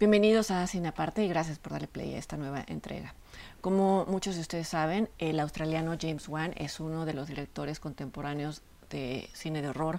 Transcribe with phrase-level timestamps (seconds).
[0.00, 3.16] Bienvenidos a Cine Aparte y gracias por darle play a esta nueva entrega.
[3.60, 8.62] Como muchos de ustedes saben, el australiano James Wan es uno de los directores contemporáneos
[8.90, 9.98] de cine de horror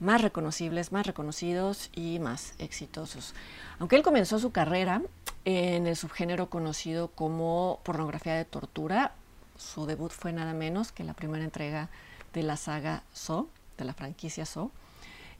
[0.00, 3.36] más reconocibles, más reconocidos y más exitosos.
[3.78, 5.00] Aunque él comenzó su carrera
[5.44, 9.12] en el subgénero conocido como pornografía de tortura,
[9.56, 11.88] su debut fue nada menos que la primera entrega
[12.32, 13.46] de la saga Saw,
[13.78, 14.72] de la franquicia Saw.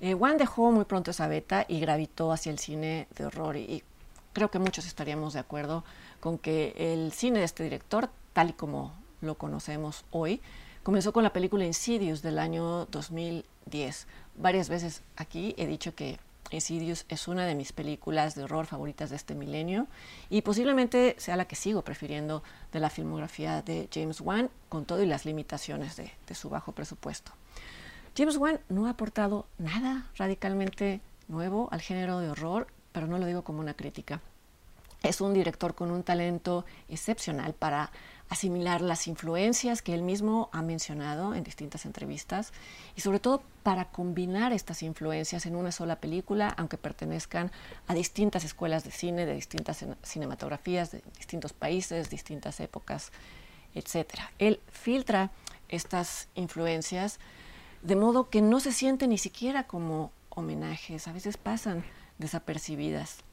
[0.00, 3.84] Eh, Wan dejó muy pronto esa beta y gravitó hacia el cine de horror y
[4.32, 5.84] creo que muchos estaríamos de acuerdo
[6.20, 10.40] con que el cine de este director, tal y como lo conocemos hoy,
[10.82, 14.06] comenzó con la película Insidious del año 2010.
[14.36, 16.18] Varias veces aquí he dicho que
[16.50, 19.86] Insidious es una de mis películas de horror favoritas de este milenio
[20.30, 25.02] y posiblemente sea la que sigo prefiriendo de la filmografía de James Wan, con todo
[25.02, 27.32] y las limitaciones de, de su bajo presupuesto.
[28.16, 33.26] James Wan no ha aportado nada radicalmente nuevo al género de horror, pero no lo
[33.26, 34.20] digo como una crítica.
[35.02, 37.90] Es un director con un talento excepcional para
[38.28, 42.52] asimilar las influencias que él mismo ha mencionado en distintas entrevistas
[42.94, 47.50] y sobre todo para combinar estas influencias en una sola película, aunque pertenezcan
[47.86, 53.10] a distintas escuelas de cine, de distintas cinematografías, de distintos países, distintas épocas,
[53.74, 54.14] etc.
[54.38, 55.30] Él filtra
[55.68, 57.18] estas influencias
[57.82, 61.84] de modo que no se siente ni siquiera como homenajes, a veces pasan
[62.18, 63.24] desapercibidas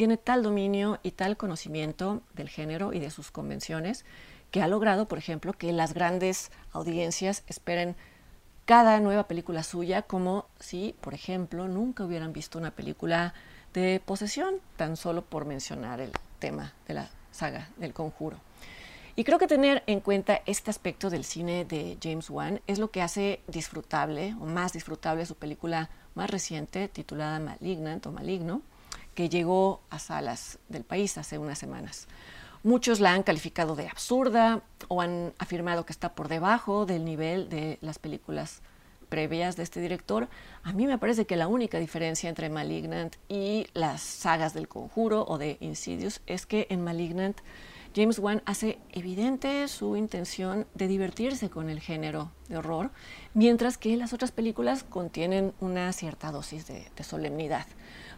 [0.00, 4.06] tiene tal dominio y tal conocimiento del género y de sus convenciones
[4.50, 7.96] que ha logrado, por ejemplo, que las grandes audiencias esperen
[8.64, 13.34] cada nueva película suya como si, por ejemplo, nunca hubieran visto una película
[13.74, 18.38] de posesión, tan solo por mencionar el tema de la saga del conjuro.
[19.16, 22.90] Y creo que tener en cuenta este aspecto del cine de James Wan es lo
[22.90, 28.62] que hace disfrutable o más disfrutable su película más reciente titulada Malignant o Maligno,
[29.14, 32.06] que llegó a salas del país hace unas semanas.
[32.62, 37.48] Muchos la han calificado de absurda o han afirmado que está por debajo del nivel
[37.48, 38.60] de las películas
[39.10, 40.30] previas de este director.
[40.62, 45.26] A mí me parece que la única diferencia entre Malignant y las sagas del Conjuro
[45.26, 47.36] o de Insidious es que en Malignant
[47.94, 52.92] James Wan hace evidente su intención de divertirse con el género de horror,
[53.34, 57.66] mientras que las otras películas contienen una cierta dosis de, de solemnidad.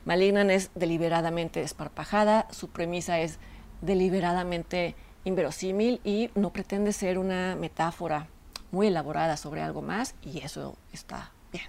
[0.04, 3.38] Malignan es deliberadamente desparpajada, su premisa es
[3.80, 4.94] deliberadamente
[5.24, 8.28] inverosímil y no pretende ser una metáfora
[8.72, 11.66] muy elaborada sobre algo más y eso está bien.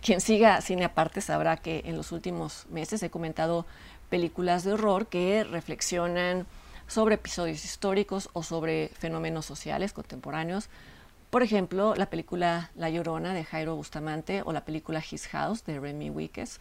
[0.00, 3.66] Quien siga cine aparte sabrá que en los últimos meses he comentado
[4.08, 6.46] películas de horror que reflexionan
[6.86, 10.68] sobre episodios históricos o sobre fenómenos sociales contemporáneos.
[11.30, 15.80] Por ejemplo, la película La Llorona de Jairo Bustamante o la película His House de
[15.80, 16.60] Remy Wickes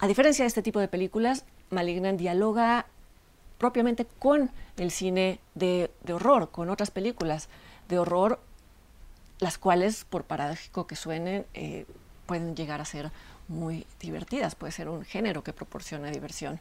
[0.00, 2.86] a diferencia de este tipo de películas, Malignant dialoga
[3.58, 7.48] propiamente con el cine de, horror, con otras películas
[7.88, 8.38] de horror,
[9.38, 11.86] las cuales, por paradójico que suenen, eh,
[12.26, 13.10] pueden llegar a ser
[13.48, 16.60] muy divertidas, puede ser un género que proporciona diversión.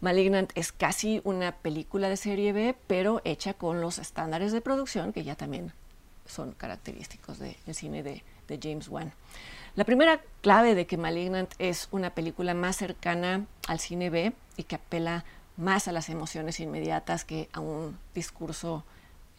[0.00, 5.12] Malignant es casi una película de serie B, pero hecha con los estándares de producción
[5.12, 5.72] que ya también
[6.26, 9.12] son característicos del cine de, de James Wan.
[9.76, 14.64] La primera clave de que Malignant es una película más cercana al cine B y
[14.64, 15.24] que apela
[15.56, 18.84] más a las emociones inmediatas que a un discurso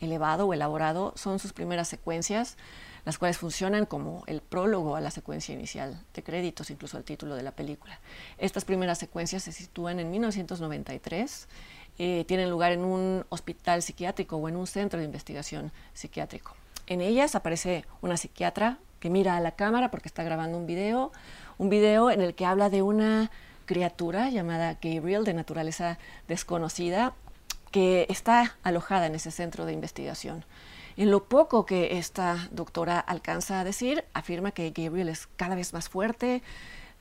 [0.02, 2.58] elevado o elaborado son sus primeras secuencias,
[3.06, 7.36] las cuales funcionan como el prólogo a la secuencia inicial de créditos, incluso al título
[7.36, 8.00] de la película.
[8.38, 11.48] Estas primeras secuencias se sitúan en 1993,
[11.98, 16.56] eh, tienen lugar en un hospital psiquiátrico o en un centro de investigación psiquiátrico.
[16.88, 21.12] En ellas aparece una psiquiatra que mira a la cámara porque está grabando un video,
[21.58, 23.32] un video en el que habla de una
[23.66, 25.98] criatura llamada Gabriel de naturaleza
[26.28, 27.14] desconocida
[27.72, 30.46] que está alojada en ese centro de investigación.
[30.98, 35.74] En lo poco que esta doctora alcanza a decir, afirma que Gabriel es cada vez
[35.74, 36.44] más fuerte,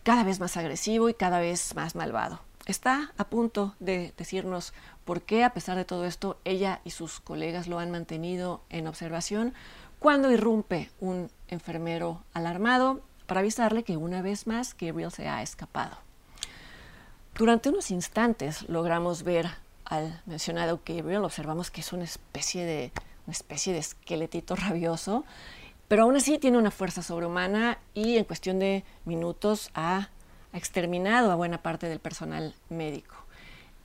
[0.04, 2.40] cada vez más agresivo y cada vez más malvado.
[2.66, 4.72] Está a punto de decirnos
[5.04, 8.86] por qué, a pesar de todo esto, ella y sus colegas lo han mantenido en
[8.86, 9.54] observación,
[9.98, 15.96] cuando irrumpe un enfermero alarmado para avisarle que una vez más Gabriel se ha escapado.
[17.34, 19.48] Durante unos instantes logramos ver
[19.90, 22.92] al mencionado Gabriel, observamos que es una especie de
[23.26, 25.24] una especie de esqueletito rabioso,
[25.88, 30.08] pero aún así tiene una fuerza sobrehumana y en cuestión de minutos ha,
[30.52, 33.16] ha exterminado a buena parte del personal médico.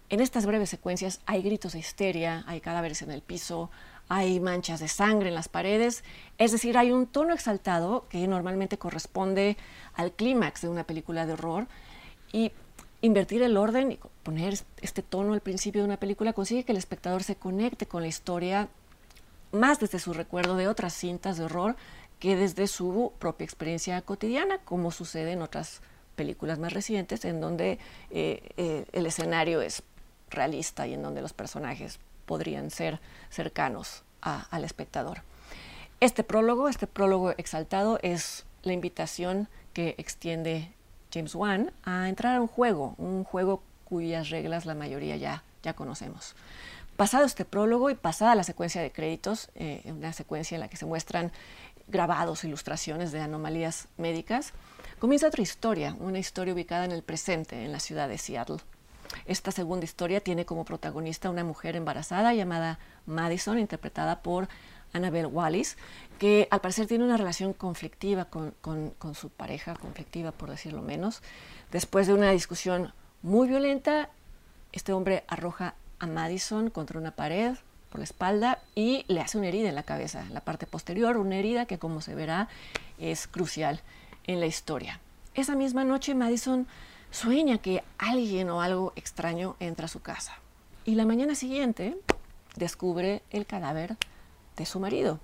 [0.09, 3.71] En estas breves secuencias hay gritos de histeria, hay cadáveres en el piso,
[4.07, 6.03] hay manchas de sangre en las paredes,
[6.37, 9.57] es decir, hay un tono exaltado que normalmente corresponde
[9.95, 11.67] al clímax de una película de horror
[12.31, 12.51] y
[13.05, 16.77] invertir el orden y poner este tono al principio de una película consigue que el
[16.77, 18.67] espectador se conecte con la historia
[19.51, 21.75] más desde su recuerdo de otras cintas de horror
[22.19, 25.81] que desde su propia experiencia cotidiana, como sucede en otras
[26.15, 27.77] películas más recientes, en donde
[28.09, 29.83] eh, eh, el escenario es
[30.29, 32.99] realista y en donde los personajes podrían ser
[33.29, 35.21] cercanos al espectador.
[35.99, 40.71] Este prólogo, este prólogo exaltado, es la invitación que extiende
[41.15, 45.73] James Wan a entrar a un juego, un juego cuyas reglas la mayoría ya, ya
[45.73, 46.35] conocemos.
[46.97, 50.75] Pasado este prólogo y pasada la secuencia de créditos, eh, una secuencia en la que
[50.75, 51.31] se muestran
[51.87, 54.51] grabados, ilustraciones de anomalías médicas,
[54.99, 58.57] comienza otra historia, una historia ubicada en el presente, en la ciudad de Seattle.
[59.25, 64.49] Esta segunda historia tiene como protagonista una mujer embarazada llamada Madison, interpretada por
[64.95, 65.77] Annabelle Wallis,
[66.17, 71.21] que al parecer tiene una relación conflictiva con, con, su pareja, conflictiva por decirlo menos.
[71.71, 74.09] Después de una discusión muy violenta,
[74.71, 77.55] este hombre arroja a Madison contra una pared
[77.89, 81.17] por la espalda y le hace una herida en la cabeza, en la parte posterior,
[81.17, 82.47] una herida que como se verá
[82.97, 83.81] es crucial
[84.27, 84.99] en la historia.
[85.33, 86.67] Esa misma noche Madison
[87.11, 90.39] sueña que alguien o algo extraño entra a su casa.
[90.85, 91.97] Y la mañana siguiente
[92.55, 93.97] descubre el cadáver
[94.55, 95.19] de su marido.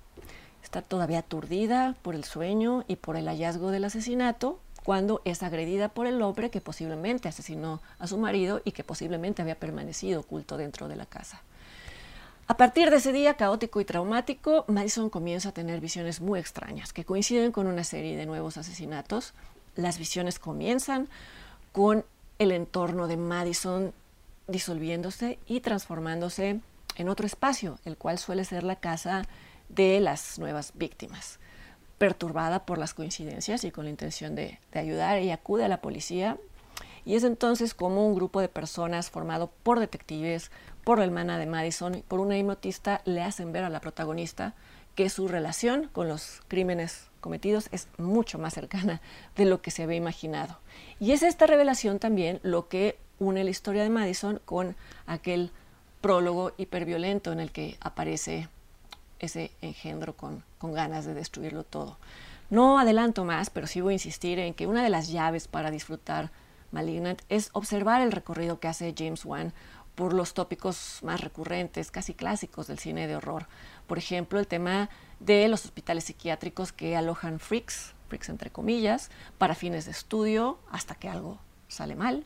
[0.62, 5.88] Está todavía aturdida por el sueño y por el hallazgo del asesinato cuando es agredida
[5.88, 10.56] por el hombre que posiblemente asesinó a su marido y que posiblemente había permanecido oculto
[10.56, 11.42] dentro de la casa.
[12.48, 16.92] A partir de ese día caótico y traumático, Madison comienza a tener visiones muy extrañas
[16.92, 19.32] que coinciden con una serie de nuevos asesinatos.
[19.76, 21.08] Las visiones comienzan
[21.70, 22.04] con
[22.38, 23.92] el entorno de Madison
[24.48, 26.60] disolviéndose y transformándose
[26.96, 29.22] en otro espacio, el cual suele ser la casa
[29.68, 31.38] de las nuevas víctimas.
[31.98, 36.36] Perturbada por las coincidencias y con la intención de, ayudar, ella acude a la policía
[37.04, 40.50] y es entonces como un grupo de personas formado por detectives,
[40.84, 44.54] por la hermana de Madison y por una hipnotista le hacen ver a la protagonista
[44.94, 49.00] que su relación con los crímenes cometidos es mucho más cercana
[49.36, 50.58] de lo que se había imaginado.
[51.00, 55.52] Y es esta revelación también lo que une la historia de Madison con aquel
[56.02, 58.48] prólogo hiperviolento en el que aparece
[59.20, 61.96] ese engendro con, ganas de destruirlo todo.
[62.50, 65.70] No adelanto más, pero sí voy a insistir en que una de las llaves para
[65.70, 66.30] disfrutar
[66.72, 69.54] Malignant es observar el recorrido que hace James Wan
[69.94, 73.46] por los tópicos más recurrentes, casi clásicos del cine de horror.
[73.86, 74.90] Por ejemplo, el tema
[75.20, 80.94] de los hospitales psiquiátricos que alojan freaks, freaks entre comillas, para fines de estudio hasta
[80.94, 81.38] que algo
[81.68, 82.24] sale mal.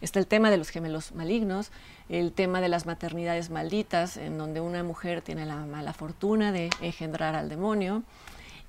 [0.00, 1.70] Está el tema de los gemelos malignos,
[2.08, 6.70] el tema de las maternidades malditas, en donde una mujer tiene la mala fortuna de
[6.80, 8.02] engendrar al demonio.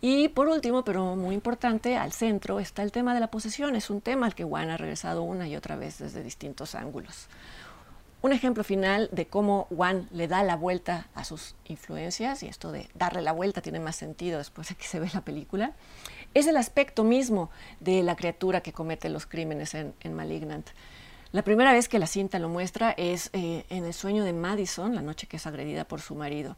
[0.01, 3.75] Y por último, pero muy importante, al centro está el tema de la posesión.
[3.75, 7.27] Es un tema al que Juan ha regresado una y otra vez desde distintos ángulos.
[8.21, 12.73] Un ejemplo final de cómo Juan le da la vuelta a sus influencias, y esto
[12.73, 15.71] de darle la vuelta tiene más sentido después de que se ve la película,
[16.33, 17.49] es el aspecto mismo
[17.79, 20.67] de la criatura que comete los crímenes en, Malignant.
[21.31, 24.95] La primera vez que la cinta lo muestra es eh, en el sueño de Madison,
[24.95, 26.55] la noche que es agredida por su marido.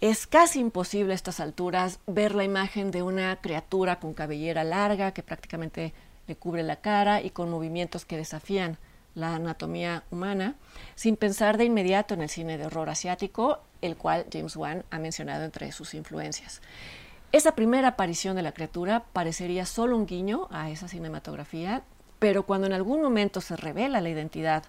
[0.00, 5.12] Es casi imposible a estas alturas ver la imagen de una criatura con cabellera larga
[5.12, 5.94] que prácticamente
[6.26, 8.78] le cubre la cara y con movimientos que desafían
[9.14, 10.56] la anatomía humana,
[10.96, 14.98] sin pensar de inmediato en el cine de horror asiático, el cual James Wan ha
[14.98, 16.62] mencionado entre sus influencias.
[17.30, 21.84] Esa primera aparición de la criatura parecería solo un guiño a esa cinematografía,
[22.22, 24.62] pero cuando en algún momento se revela la identidad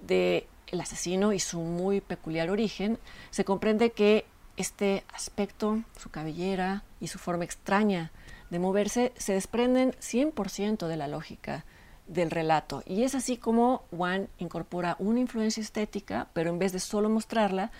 [0.00, 0.48] del
[0.80, 2.98] asesino y su muy peculiar origen,
[3.30, 8.10] se comprende que este aspecto, su cabellera y su forma extraña
[8.50, 11.64] de moverse se desprenden 100% de la lógica
[12.08, 12.82] del relato.
[12.84, 17.70] Y es así como Wan incorpora una influencia estética, pero en vez de solo mostrarla,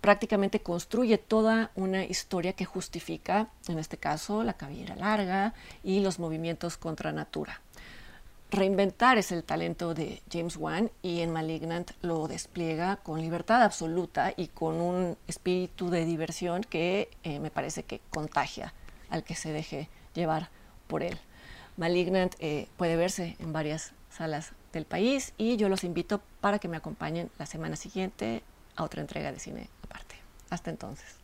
[0.00, 5.54] prácticamente construye toda una historia que justifica, en este caso, la cabellera larga
[5.84, 7.60] y los movimientos contra natura.
[8.54, 14.32] Reinventar es el talento de James Wan y en Malignant lo despliega con libertad absoluta
[14.36, 18.72] y con un espíritu de diversión que eh, me parece que contagia
[19.10, 20.50] al que se deje llevar
[20.86, 21.18] por él.
[21.76, 26.68] Malignant eh, puede verse en varias salas del país y yo los invito para que
[26.68, 28.44] me acompañen la semana siguiente
[28.76, 30.14] a otra entrega de cine aparte.
[30.50, 31.23] Hasta entonces.